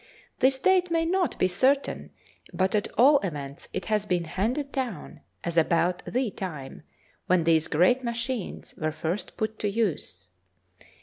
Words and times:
This 0.39 0.57
date 0.57 0.89
may 0.89 1.05
not 1.05 1.37
be 1.37 1.47
certain, 1.47 2.09
but 2.51 2.73
at 2.73 2.87
all 2.97 3.19
events 3.19 3.67
it 3.71 3.85
has 3.85 4.07
been 4.07 4.23
handed 4.23 4.71
down 4.71 5.19
as 5.43 5.57
about 5.57 6.01
the 6.05 6.31
time 6.31 6.81
when 7.27 7.43
these 7.43 7.67
great 7.67 8.03
machines 8.03 8.73
were 8.77 8.91
first 8.91 9.37
put 9.37 9.59
to 9.59 9.69
use. 9.69 10.27